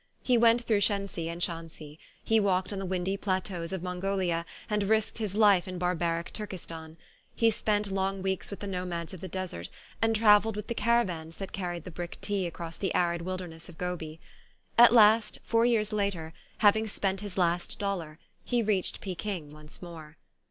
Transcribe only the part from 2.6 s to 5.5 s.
on the windy plateaus of Mongolia and risked his